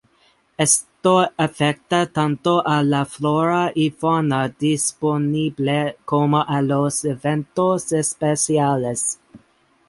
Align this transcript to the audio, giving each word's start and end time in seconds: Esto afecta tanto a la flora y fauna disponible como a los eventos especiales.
Esto 0.63 1.11
afecta 1.43 1.99
tanto 2.11 2.53
a 2.67 2.81
la 2.83 3.05
flora 3.05 3.71
y 3.75 3.91
fauna 3.91 4.49
disponible 4.49 5.95
como 6.05 6.41
a 6.41 6.59
los 6.63 7.05
eventos 7.05 7.91
especiales. 7.91 9.19